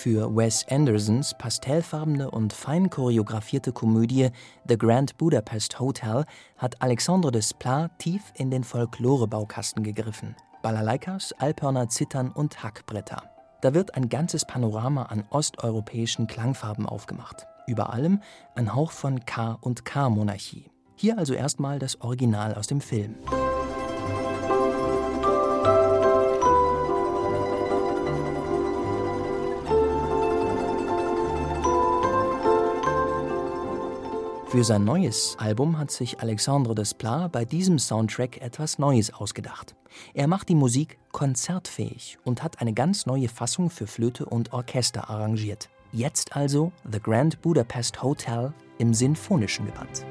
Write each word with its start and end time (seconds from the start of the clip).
für 0.00 0.34
Wes 0.34 0.64
Andersons 0.70 1.34
pastellfarbene 1.36 2.30
und 2.30 2.54
fein 2.54 2.88
choreografierte 2.88 3.70
Komödie 3.70 4.30
The 4.66 4.78
Grand 4.78 5.18
Budapest 5.18 5.78
Hotel 5.78 6.24
hat 6.56 6.80
Alexandre 6.80 7.30
Desplat 7.30 7.98
tief 7.98 8.22
in 8.32 8.50
den 8.50 8.64
Folklore-Baukasten 8.64 9.82
gegriffen. 9.82 10.36
Balalaikas, 10.62 11.34
Alphörner, 11.38 11.90
Zittern 11.90 12.30
und 12.30 12.62
Hackbretter. 12.62 13.24
Da 13.60 13.74
wird 13.74 13.94
ein 13.94 14.08
ganzes 14.08 14.46
Panorama 14.46 15.02
an 15.02 15.24
osteuropäischen 15.28 16.26
Klangfarben 16.26 16.86
aufgemacht. 16.86 17.46
Über 17.66 17.92
allem 17.92 18.22
ein 18.54 18.74
Hauch 18.74 18.92
von 18.92 19.26
K- 19.26 19.58
und 19.60 19.84
K-Monarchie. 19.84 20.70
Hier 20.96 21.18
also 21.18 21.34
erstmal 21.34 21.78
das 21.78 22.00
Original 22.00 22.54
aus 22.54 22.68
dem 22.68 22.80
Film. 22.80 23.16
Für 34.50 34.64
sein 34.64 34.82
neues 34.82 35.36
Album 35.38 35.78
hat 35.78 35.92
sich 35.92 36.18
Alexandre 36.18 36.74
Desplat 36.74 37.30
bei 37.30 37.44
diesem 37.44 37.78
Soundtrack 37.78 38.42
etwas 38.42 38.80
Neues 38.80 39.14
ausgedacht. 39.14 39.76
Er 40.12 40.26
macht 40.26 40.48
die 40.48 40.56
Musik 40.56 40.98
konzertfähig 41.12 42.18
und 42.24 42.42
hat 42.42 42.60
eine 42.60 42.72
ganz 42.72 43.06
neue 43.06 43.28
Fassung 43.28 43.70
für 43.70 43.86
Flöte 43.86 44.26
und 44.26 44.52
Orchester 44.52 45.08
arrangiert. 45.08 45.68
Jetzt 45.92 46.34
also 46.34 46.72
The 46.90 46.98
Grand 46.98 47.40
Budapest 47.42 48.02
Hotel 48.02 48.52
im 48.78 48.92
sinfonischen 48.92 49.66
Gewand. 49.66 50.04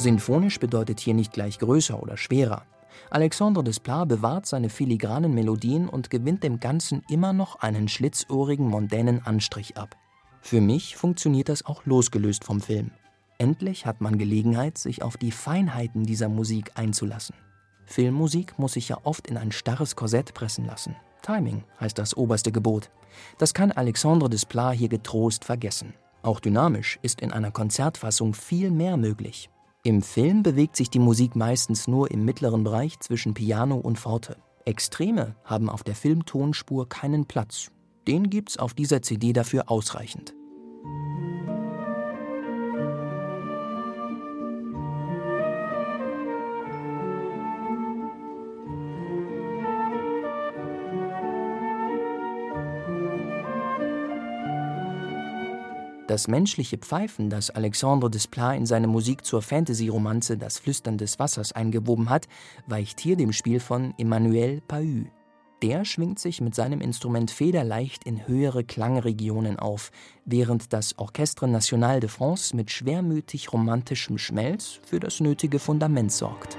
Sinfonisch 0.00 0.58
bedeutet 0.58 0.98
hier 0.98 1.12
nicht 1.12 1.30
gleich 1.34 1.58
größer 1.58 2.02
oder 2.02 2.16
schwerer. 2.16 2.62
Alexandre 3.10 3.62
Desplat 3.62 4.08
bewahrt 4.08 4.46
seine 4.46 4.70
filigranen 4.70 5.34
Melodien 5.34 5.90
und 5.90 6.08
gewinnt 6.08 6.42
dem 6.42 6.58
Ganzen 6.58 7.02
immer 7.10 7.34
noch 7.34 7.56
einen 7.56 7.86
schlitzohrigen, 7.86 8.66
mondänen 8.66 9.26
Anstrich 9.26 9.76
ab. 9.76 9.94
Für 10.40 10.62
mich 10.62 10.96
funktioniert 10.96 11.50
das 11.50 11.66
auch 11.66 11.84
losgelöst 11.84 12.44
vom 12.44 12.62
Film. 12.62 12.92
Endlich 13.36 13.84
hat 13.84 14.00
man 14.00 14.16
Gelegenheit, 14.16 14.78
sich 14.78 15.02
auf 15.02 15.18
die 15.18 15.32
Feinheiten 15.32 16.04
dieser 16.04 16.30
Musik 16.30 16.70
einzulassen. 16.76 17.34
Filmmusik 17.84 18.58
muss 18.58 18.72
sich 18.72 18.88
ja 18.88 18.96
oft 19.02 19.26
in 19.26 19.36
ein 19.36 19.52
starres 19.52 19.96
Korsett 19.96 20.32
pressen 20.32 20.64
lassen. 20.64 20.96
Timing 21.20 21.62
heißt 21.78 21.98
das 21.98 22.16
oberste 22.16 22.52
Gebot. 22.52 22.90
Das 23.36 23.52
kann 23.52 23.70
Alexandre 23.70 24.30
Desplat 24.30 24.76
hier 24.76 24.88
getrost 24.88 25.44
vergessen. 25.44 25.92
Auch 26.22 26.40
dynamisch 26.40 26.98
ist 27.02 27.20
in 27.20 27.32
einer 27.32 27.50
Konzertfassung 27.50 28.32
viel 28.32 28.70
mehr 28.70 28.96
möglich. 28.96 29.50
Im 29.82 30.02
Film 30.02 30.42
bewegt 30.42 30.76
sich 30.76 30.90
die 30.90 30.98
Musik 30.98 31.36
meistens 31.36 31.88
nur 31.88 32.10
im 32.10 32.26
mittleren 32.26 32.64
Bereich 32.64 33.00
zwischen 33.00 33.32
Piano 33.32 33.76
und 33.76 33.98
Forte. 33.98 34.36
Extreme 34.66 35.36
haben 35.42 35.70
auf 35.70 35.82
der 35.82 35.94
Filmtonspur 35.94 36.86
keinen 36.86 37.24
Platz. 37.24 37.70
Den 38.06 38.28
gibt's 38.28 38.58
auf 38.58 38.74
dieser 38.74 39.00
CD 39.00 39.32
dafür 39.32 39.70
ausreichend. 39.70 40.34
Das 56.10 56.26
menschliche 56.26 56.76
Pfeifen, 56.76 57.30
das 57.30 57.50
Alexandre 57.50 58.10
Desplat 58.10 58.56
in 58.56 58.66
seine 58.66 58.88
Musik 58.88 59.24
zur 59.24 59.42
Fantasy-Romanze 59.42 60.36
Das 60.36 60.58
Flüstern 60.58 60.98
des 60.98 61.20
Wassers 61.20 61.52
eingewoben 61.52 62.10
hat, 62.10 62.26
weicht 62.66 62.98
hier 62.98 63.14
dem 63.14 63.32
Spiel 63.32 63.60
von 63.60 63.94
Emmanuel 63.96 64.60
Pahü. 64.60 65.04
Der 65.62 65.84
schwingt 65.84 66.18
sich 66.18 66.40
mit 66.40 66.56
seinem 66.56 66.80
Instrument 66.80 67.30
federleicht 67.30 68.02
in 68.02 68.26
höhere 68.26 68.64
Klangregionen 68.64 69.56
auf, 69.56 69.92
während 70.24 70.72
das 70.72 70.98
Orchestre 70.98 71.46
National 71.46 72.00
de 72.00 72.08
France 72.08 72.56
mit 72.56 72.72
schwermütig 72.72 73.52
romantischem 73.52 74.18
Schmelz 74.18 74.80
für 74.82 74.98
das 74.98 75.20
nötige 75.20 75.60
Fundament 75.60 76.10
sorgt. 76.10 76.58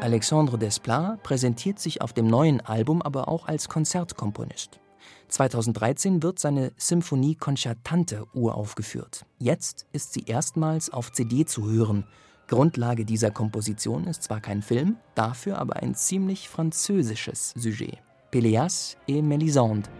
Alexandre 0.00 0.56
Desplat 0.56 1.22
präsentiert 1.22 1.78
sich 1.78 2.00
auf 2.00 2.14
dem 2.14 2.26
neuen 2.26 2.62
Album 2.62 3.02
aber 3.02 3.28
auch 3.28 3.46
als 3.46 3.68
Konzertkomponist. 3.68 4.80
2013 5.28 6.22
wird 6.22 6.38
seine 6.38 6.72
Symphonie 6.78 7.34
Concertante 7.34 8.24
uraufgeführt. 8.32 9.26
Jetzt 9.38 9.86
ist 9.92 10.14
sie 10.14 10.24
erstmals 10.24 10.90
auf 10.90 11.12
CD 11.12 11.44
zu 11.44 11.70
hören. 11.70 12.06
Grundlage 12.48 13.04
dieser 13.04 13.30
Komposition 13.30 14.06
ist 14.06 14.22
zwar 14.22 14.40
kein 14.40 14.62
Film, 14.62 14.96
dafür 15.14 15.58
aber 15.58 15.76
ein 15.76 15.94
ziemlich 15.94 16.48
französisches 16.48 17.52
Sujet. 17.54 17.98
Péléas 18.32 18.96
et 19.06 19.22
Mélisande 19.22 19.90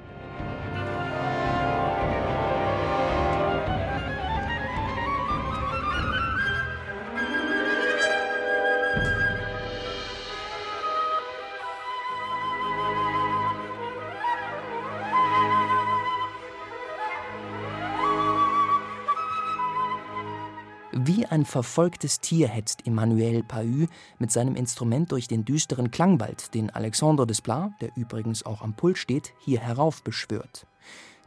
Wie 21.12 21.26
ein 21.26 21.44
verfolgtes 21.44 22.20
Tier 22.20 22.46
hetzt 22.46 22.86
Emmanuel 22.86 23.42
Pahü 23.42 23.88
mit 24.20 24.30
seinem 24.30 24.54
Instrument 24.54 25.10
durch 25.10 25.26
den 25.26 25.44
düsteren 25.44 25.90
Klangwald, 25.90 26.54
den 26.54 26.70
Alexandre 26.70 27.26
Desplat, 27.26 27.72
der 27.80 27.90
übrigens 27.96 28.46
auch 28.46 28.62
am 28.62 28.74
Pult 28.74 28.96
steht, 28.96 29.34
hier 29.40 29.58
heraufbeschwört. 29.58 30.68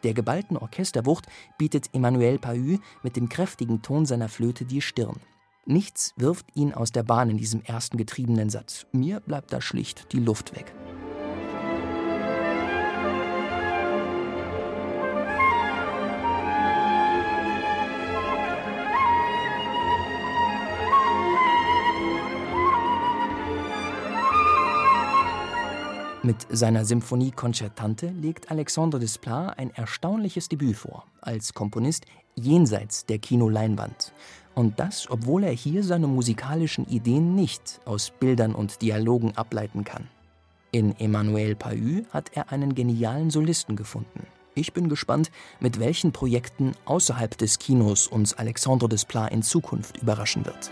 Der 0.03 0.13
geballten 0.13 0.55
Orchesterwucht 0.55 1.25
bietet 1.57 1.94
Emmanuel 1.94 2.39
Pahü 2.39 2.77
mit 3.03 3.17
dem 3.17 3.27
kräftigen 3.27 3.81
Ton 3.81 4.05
seiner 4.05 4.29
Flöte 4.29 4.63
die 4.63 4.79
Stirn. 4.79 5.19
Nichts 5.66 6.13
wirft 6.15 6.45
ihn 6.55 6.73
aus 6.73 6.94
der 6.94 7.03
Bahn 7.03 7.29
in 7.29 7.38
diesem 7.38 7.61
ersten 7.61 7.97
getriebenen 7.97 8.50
Satz. 8.50 8.85
Mir 8.94 9.19
bleibt 9.19 9.51
da 9.51 9.59
schlicht 9.59 10.13
die 10.13 10.19
Luft 10.21 10.55
weg. 10.55 10.73
Mit 26.25 26.47
seiner 26.50 26.85
Symphonie 26.85 27.31
Concertante 27.31 28.07
legt 28.07 28.50
Alexandre 28.50 28.97
Desplat 28.97 29.59
ein 29.59 29.72
erstaunliches 29.72 30.47
Debüt 30.47 30.78
vor, 30.78 31.03
als 31.19 31.53
Komponist 31.53 32.06
jenseits 32.35 33.06
der 33.06 33.19
Kinoleinwand. 33.19 34.13
Und 34.56 34.79
das, 34.79 35.12
obwohl 35.12 35.44
er 35.44 35.51
hier 35.51 35.83
seine 35.83 36.07
musikalischen 36.07 36.88
Ideen 36.88 37.36
nicht 37.36 37.81
aus 37.83 38.09
Bildern 38.09 38.56
und 38.56 38.81
Dialogen 38.81 39.36
ableiten 39.36 39.83
kann. 39.83 40.07
In 40.71 40.97
Emmanuel 40.97 41.57
Pahü 41.57 42.06
hat 42.12 42.31
er 42.33 42.53
einen 42.53 42.74
genialen 42.74 43.30
Solisten 43.30 43.75
gefunden. 43.75 44.25
Ich 44.56 44.71
bin 44.71 44.88
gespannt, 44.88 45.30
mit 45.59 45.81
welchen 45.81 46.13
Projekten 46.13 46.71
außerhalb 46.86 47.38
des 47.38 47.59
Kinos 47.59 48.07
uns 48.07 48.33
Alexandre 48.33 48.88
Desplat 48.88 49.33
in 49.33 49.44
Zukunft 49.44 49.97
überraschen 50.01 50.45
wird. 50.45 50.71